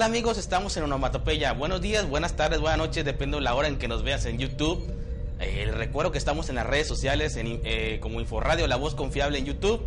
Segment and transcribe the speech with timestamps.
[0.00, 0.38] tal amigos?
[0.38, 1.52] Estamos en Onomatopeya.
[1.52, 4.38] Buenos días, buenas tardes, buenas noches, depende de la hora en que nos veas en
[4.38, 4.90] YouTube.
[5.40, 9.36] Eh, recuerdo que estamos en las redes sociales en, eh, como Inforradio, La Voz Confiable
[9.38, 9.82] en YouTube.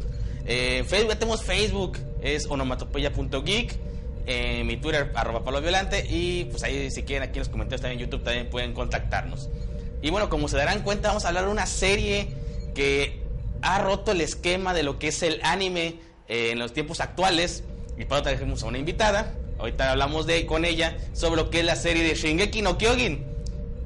[0.45, 3.75] Eh, Facebook, tenemos Facebook, es onomatopeya.geek.
[4.27, 6.05] Eh, mi Twitter, arroba Pablo Violante.
[6.07, 9.49] Y pues ahí, si quieren, aquí en los comentarios también en YouTube también pueden contactarnos.
[10.03, 12.27] Y bueno, como se darán cuenta, vamos a hablar de una serie
[12.75, 13.23] que
[13.63, 15.95] ha roto el esquema de lo que es el anime
[16.27, 17.63] eh, en los tiempos actuales.
[17.97, 19.39] Y para eso trajimos a una invitada.
[19.63, 23.23] Ahorita hablamos de con ella sobre lo que es la serie de Shingeki no Kyojin.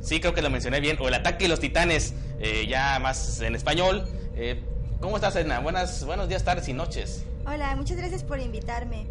[0.02, 0.98] Sí, creo que lo mencioné bien.
[1.00, 4.10] O el ataque de los titanes, eh, ya más en español.
[4.36, 4.60] Eh,
[5.00, 5.60] ¿Cómo estás, Edna?
[5.60, 7.24] Buenas, buenos días, tardes y noches.
[7.46, 9.06] Hola, muchas gracias por invitarme.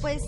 [0.00, 0.22] Pues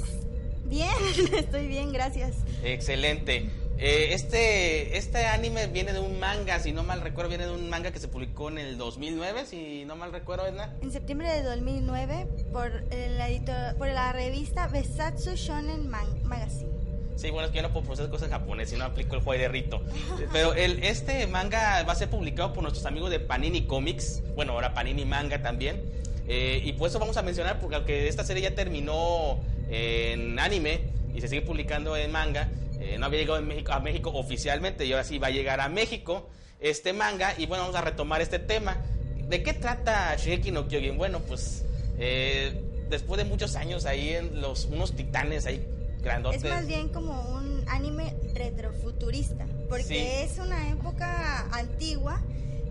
[0.67, 0.91] bien,
[1.34, 2.34] estoy bien, gracias.
[2.62, 3.48] Excelente.
[3.81, 7.71] Eh, este, este anime viene de un manga, si no mal recuerdo, viene de un
[7.71, 10.75] manga que se publicó en el 2009, si no mal recuerdo, Edna.
[10.83, 16.73] En septiembre de 2009 por la, editor- por la revista Besatsu Shonen Man- Magazine.
[17.15, 19.23] Sí, bueno, es que yo no puedo procesar cosas en japonés, si no aplico el
[19.23, 19.81] juego de rito.
[20.33, 24.55] Pero el, este manga va a ser publicado por nuestros amigos de Panini Comics, bueno,
[24.55, 25.83] ahora Panini Manga también.
[26.27, 29.39] Eh, y por eso vamos a mencionar, porque aunque esta serie ya terminó
[29.70, 30.81] en anime
[31.15, 32.48] y se sigue publicando en manga,
[32.97, 36.29] no había llegado México, a México oficialmente y ahora sí va a llegar a México
[36.61, 37.35] este manga.
[37.37, 38.77] Y bueno, vamos a retomar este tema.
[39.29, 40.97] ¿De qué trata Shingeki no Kyojin?
[40.97, 41.65] Bueno, pues
[41.99, 45.67] eh, después de muchos años ahí en los unos titanes ahí
[46.01, 46.43] grandotes.
[46.45, 49.97] Es más bien como un anime retrofuturista, porque Sí.
[49.99, 52.23] es una época antigua.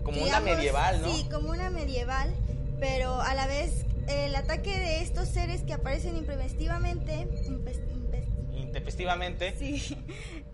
[0.02, 1.14] Como una medieval, ¿no?
[1.14, 2.34] Sí, como una medieval,
[2.80, 7.28] pero a la vez el ataque de estos seres que aparecen intempestivamente.
[9.58, 9.96] Sí,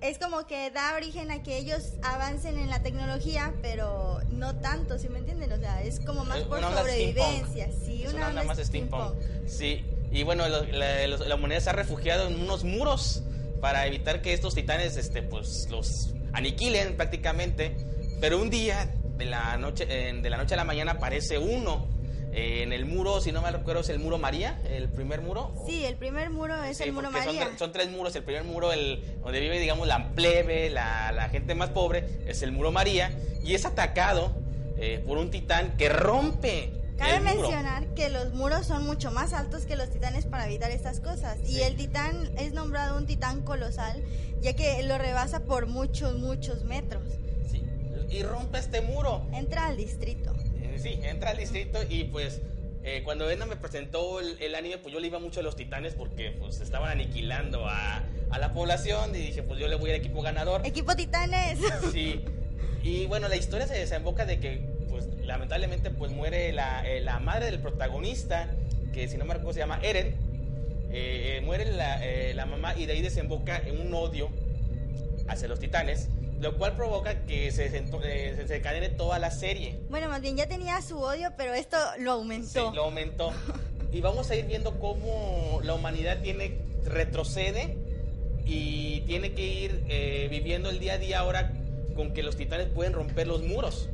[0.04, 4.98] es como que da origen a que ellos avancen en la tecnología, pero no tanto,
[4.98, 5.50] ¿sí me entienden?
[5.52, 9.14] O sea, es como más Eh, por una sobrevivencia, sí, Es una, onda más steampunk.
[9.46, 13.22] Sí, y bueno, la, los- la humanidad se ha refugiado en unos muros
[13.60, 17.74] para evitar que estos titanes este, pues, los aniquilen prácticamente.
[18.20, 21.86] Pero un día, de la noche, de la noche a la mañana, aparece uno.
[22.34, 25.54] Eh, en el muro, si no me recuerdo, es el muro María, el primer muro.
[25.66, 27.46] Sí, el primer muro es Sí, el muro son María.
[27.48, 28.14] tre- Son, tres muros.
[28.16, 32.42] El primer muro, el, donde vive, digamos, la plebe, la, la gente más pobre, es
[32.42, 33.16] el muro María.
[33.44, 34.32] Y es atacado
[34.76, 39.64] eh, por un titán que rompe Cabe mencionar que los muros son mucho más altos
[39.66, 41.38] que los titanes para evitar estas cosas.
[41.44, 41.54] Sí.
[41.54, 44.02] Y el titán es nombrado un titán colosal,
[44.40, 47.02] ya que lo rebasa por muchos, muchos metros.
[47.50, 47.64] Sí,
[48.10, 49.26] y rompe este muro.
[49.32, 50.32] Entra al distrito.
[50.80, 52.40] Sí, entra al distrito y pues
[52.82, 55.56] eh, cuando Edna me presentó el, el anime, pues yo le iba mucho a los
[55.56, 59.90] titanes porque pues estaban aniquilando a, a la población y dije, pues yo le voy
[59.90, 60.66] al equipo ganador.
[60.66, 61.58] Equipo titanes.
[61.92, 62.24] Sí.
[62.82, 64.58] Y bueno, la historia se desemboca de que,
[64.90, 68.50] pues, lamentablemente, pues muere la, eh, la madre del protagonista,
[68.92, 70.08] que si no me recuerdo se llama Eren.
[70.90, 74.28] Eh, eh, muere la, eh, la mamá y de ahí desemboca en un odio
[75.26, 76.08] hacia los titanes,
[76.44, 79.80] lo cual provoca que se, eh, se desencadene toda la serie.
[79.88, 82.72] Bueno, más bien ya tenía su odio, pero esto lo Sí, aumentó.
[82.74, 83.32] lo aumentó.
[83.90, 87.78] Y vamos a ir viendo cómo la humanidad tiene retrocede
[88.44, 91.50] y tiene que ir eh, viviendo el día a día ahora
[91.96, 93.88] con que los titanes pueden romper los muros.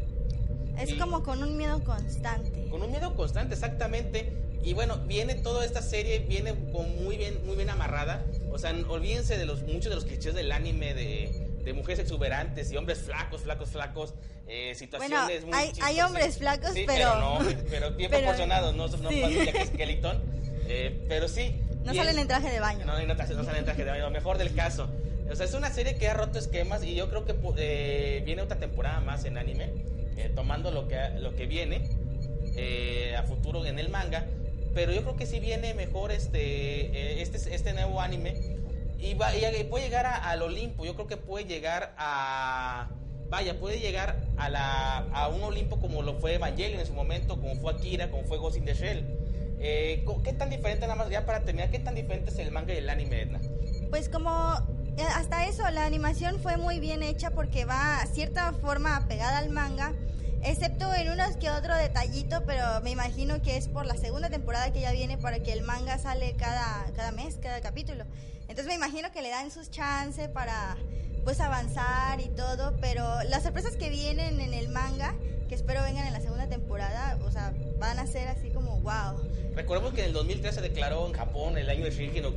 [0.76, 2.66] Es Y- como con un miedo constante.
[2.68, 4.32] Con un miedo constante, exactamente.
[4.64, 8.24] Y bueno, viene toda esta serie, viene con muy bien, muy bien amarrada.
[8.50, 12.70] O sea, olvídense de los muchos de los clichés del anime de, de mujeres exuberantes
[12.72, 14.14] y hombres flacos, flacos, flacos.
[14.52, 17.38] eh, situaciones Bueno, muy hay- hay hombres flacos, Sí, pero- no,
[17.70, 19.20] pero bien pero- proporcionados, no, no sí.
[19.22, 20.20] más Jack Skeleton.
[20.66, 21.54] Eh, pero sí.
[21.84, 22.84] No salen es- en traje de baño.
[22.84, 24.88] no, no, no sale en traje de baño, lo mejor del caso.
[25.30, 28.42] O sea, es una serie que ha roto esquemas y yo creo que eh, viene
[28.42, 29.70] otra temporada más en anime,
[30.16, 31.88] eh, tomando lo que, lo que viene
[32.56, 34.26] eh, a futuro en el manga.
[34.74, 38.56] Pero yo creo que sí viene mejor este, eh, este, este nuevo anime
[39.00, 40.84] y, va, y puede llegar a- al Olimpo.
[40.84, 42.88] Yo creo que puede llegar a,
[43.28, 47.40] vaya, puede llegar a, la, a un Olimpo como lo fue Evangelion en su momento,
[47.40, 49.04] como fue Akira, como fue Ghost in the Shell.
[49.62, 52.72] Eh, ¿Qué tan diferente, nada más ya para terminar, qué tan diferente es el manga
[52.72, 53.40] y el anime, Edna?
[53.90, 54.54] Pues como
[54.96, 59.38] eh, hasta eso, la animación fue muy bien hecha porque va a cierta forma pegada
[59.38, 59.92] al manga,
[60.42, 64.72] excepto en unos que otro detallito, pero me imagino que es por la segunda temporada
[64.72, 68.04] que ya viene para que el manga sale cada, cada mes, cada capítulo.
[68.42, 70.76] Entonces me imagino que le dan sus chances para
[71.24, 75.14] pues avanzar y todo, pero las sorpresas que vienen en el manga,
[75.48, 79.20] que espero vengan en la segunda temporada, o sea, van a ser así como wow.
[79.54, 82.32] Recordemos que en el 2013 se declaró en Japón el año de Shingeki no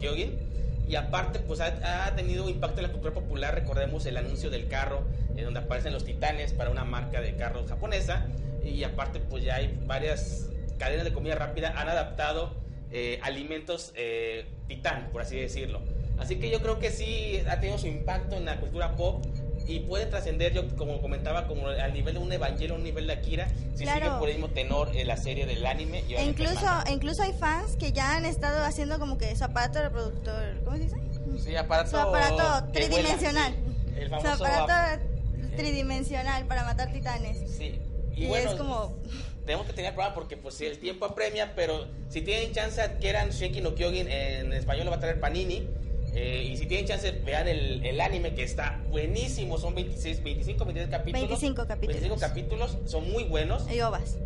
[0.88, 5.04] y aparte pues ha, tenido impacto en la cultura popular, recordemos el anuncio del carro
[5.44, 8.26] en donde aparecen los titanes para una marca de carros japonesa
[8.64, 12.54] y aparte pues ya hay varias cadenas de comida rápida han adaptado
[12.92, 15.82] eh, alimentos eh, titán, por así decirlo.
[16.20, 19.26] Así que yo creo que sí ha tenido su impacto en la cultura pop
[19.68, 23.14] y puede trascender, yo como comentaba, como al nivel de un Evangelio, un nivel de
[23.14, 26.04] Akira, si sigue por el mismo tenor en la serie del anime.
[26.10, 30.62] E incluso, incluso hay fans que ya han estado haciendo como que su aparato reproductor,
[30.64, 30.98] ¿cómo se dice?
[31.44, 33.56] Sí, aparato, su aparato tridimensional.
[33.98, 35.13] el famoso su aparato
[35.56, 37.50] tridimensional para matar titanes.
[37.52, 37.80] Sí.
[38.16, 38.98] Y, bueno, es como...
[39.46, 43.60] Tenemos que tener prueba porque pues el tiempo apremia, pero si tienen chance adquieran Shinki
[43.60, 45.68] no Kyojin en español lo va a traer Panini
[46.16, 49.58] eh, y si tienen chance, vean el, el, anime que está buenísimo.
[49.58, 51.30] Son 26, 25, 26 capítulos.
[51.30, 52.02] 25 capítulos.
[52.02, 53.70] 25 capítulos, son muy buenos.
[53.72, 54.18] Y ovas.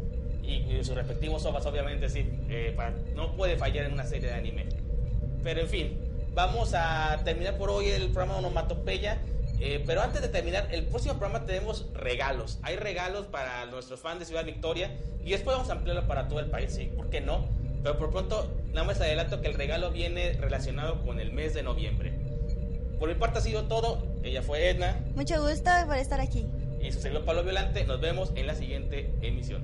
[0.44, 2.29] Y, sus respectivos ovas, obviamente, sí.
[2.50, 2.75] Eh,
[3.15, 4.65] no puede fallar en una serie de anime.
[5.44, 5.97] Pero en fin,
[6.33, 9.19] vamos a terminar por hoy el programa Onomatopeya.
[9.59, 12.59] Eh, pero antes de terminar, el próximo programa tenemos regalos.
[12.62, 14.92] Hay regalos para nuestros fans de Ciudad Victoria
[15.24, 17.48] y después vamos a ampliarlo para todo el país, sí, ¿por qué no?
[17.83, 21.63] Pero por pronto, nada más adelanto que el regalo viene relacionado con el mes de
[21.63, 22.13] noviembre.
[23.00, 24.06] Por mi parte ha sido todo.
[24.24, 25.00] Ella fue Edna.
[25.15, 26.48] Mucho gusto por estar aquí.
[26.81, 27.86] Y su servidor Pablo Violante.
[27.86, 29.63] Nos vemos en la siguiente emisión.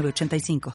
[0.00, 0.70] 85